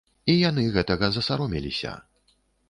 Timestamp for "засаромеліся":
1.19-1.93